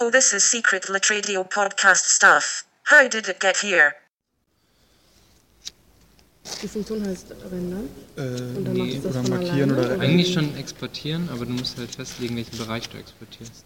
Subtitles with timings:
[0.00, 2.64] Oh, this is Secret Latradio podcast stuff.
[2.84, 3.96] How did it get here?
[6.62, 7.88] Die Funktion heißt rendern.
[8.16, 10.00] Äh, das oder markieren alleine, oder?
[10.00, 13.64] Eigentlich schon exportieren, aber du musst halt festlegen, welchen Bereich du exportierst.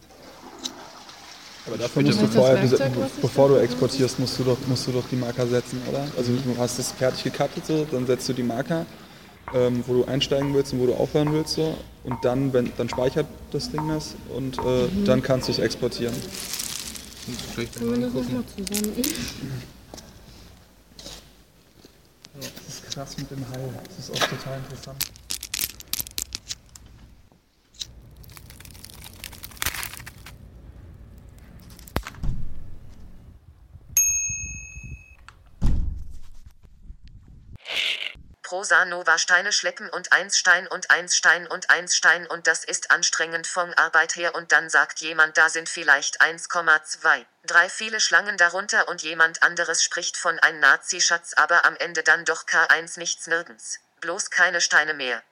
[1.66, 2.16] Aber dafür Bitte.
[2.16, 2.90] musst du vorher, diese,
[3.20, 6.08] bevor du exportierst, musst du, doch, musst du doch die Marker setzen, oder?
[6.16, 8.86] Also du hast es fertig gecuttet, so, dann setzt du die Marker,
[9.54, 11.54] ähm, wo du einsteigen willst und wo du aufhören willst.
[11.54, 15.04] So, und dann, wenn, dann speichert das Ding das und äh, Mhm.
[15.04, 16.14] dann kannst du es exportieren.
[17.54, 18.12] Vielleicht mal das?
[22.40, 23.74] Das ist krass mit dem Hall.
[23.96, 25.04] Das ist auch total interessant.
[38.52, 42.64] Prosa Nova Steine schleppen und eins Stein und eins Stein und eins Stein und das
[42.64, 47.24] ist anstrengend von Arbeit her und dann sagt jemand, da sind vielleicht 1,2.
[47.44, 52.26] Drei viele Schlangen darunter und jemand anderes spricht von ein Nazi-Schatz, aber am Ende dann
[52.26, 53.80] doch K1 nichts nirgends.
[54.02, 55.22] Bloß keine Steine mehr.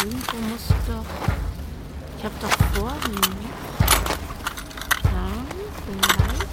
[0.00, 1.06] Irgendwo muss doch.
[2.18, 3.20] Ich hab doch vorhin.
[5.04, 5.28] Ja,
[5.86, 6.52] vielleicht.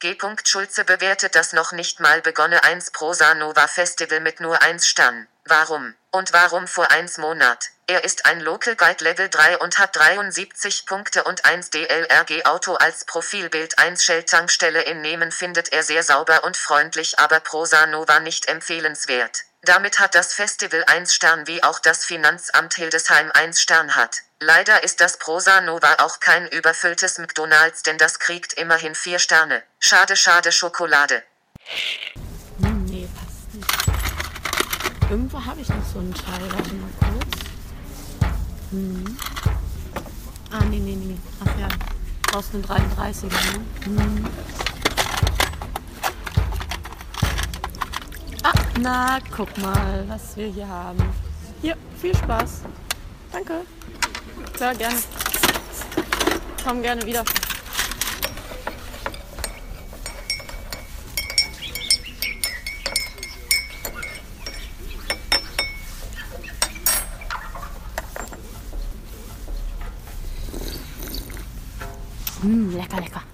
[0.00, 0.16] G.
[0.44, 5.26] Schulze bewertet das noch nicht mal begonnene 1 Prosa Nova Festival mit nur 1 Stern.
[5.46, 5.94] Warum?
[6.10, 7.68] Und warum vor 1 Monat?
[7.86, 12.76] Er ist ein Local Guide Level 3 und hat 73 Punkte und 1 DLRG Auto
[12.76, 17.84] als Profilbild 1 Shell Tankstelle in Nehmen findet er sehr sauber und freundlich, aber Prosa
[17.86, 19.44] Nova nicht empfehlenswert.
[19.60, 24.22] Damit hat das Festival 1 Stern wie auch das Finanzamt Hildesheim 1 Stern hat.
[24.40, 29.62] Leider ist das Prosa Nova auch kein überfülltes McDonalds, denn das kriegt immerhin 4 Sterne.
[29.78, 31.22] Schade, schade Schokolade.
[32.60, 33.93] Hm, nee, passt nicht.
[35.14, 36.42] Irgendwo habe ich noch so einen Teil.
[36.50, 37.36] Warte mal kurz.
[38.72, 39.16] Hm.
[40.50, 41.16] Ah, nee, nee, nee.
[41.38, 41.68] Ach ja.
[42.22, 43.60] Brauchst eine 33er, ne?
[43.84, 44.26] Hm.
[48.42, 50.98] Ah, na, guck mal, was wir hier haben.
[51.62, 52.62] Hier, viel Spaß.
[53.30, 53.60] Danke.
[54.58, 54.98] Ja, gerne.
[56.64, 57.22] Komm gerne wieder.
[72.42, 73.24] 嗯，来吧来吧。